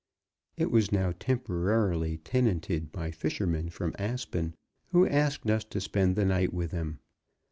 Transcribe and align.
It 0.57 0.71
was 0.71 0.91
now 0.91 1.13
temporarily 1.19 2.17
tenanted 2.17 2.91
by 2.91 3.11
fishermen 3.11 3.69
from 3.69 3.93
Aspen, 3.99 4.55
who 4.87 5.05
asked 5.07 5.47
us 5.47 5.63
to 5.65 5.79
spend 5.79 6.15
the 6.15 6.25
night 6.25 6.51
with 6.51 6.71
them. 6.71 6.97